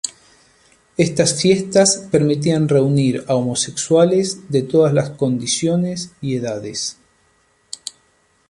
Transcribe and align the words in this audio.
Estas 0.97 1.39
fiestas 1.39 2.07
permitían 2.11 2.67
reunir 2.67 3.23
a 3.27 3.35
homosexuales 3.35 4.49
de 4.49 4.63
todas 4.63 4.95
las 4.95 5.11
condiciones 5.11 6.09
y 6.21 6.37
edades. 6.37 6.97